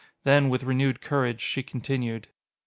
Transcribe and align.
Then, 0.23 0.49
with 0.49 0.63
renewed 0.63 0.99
courage, 0.99 1.41
she 1.41 1.61
continued. 1.61 2.25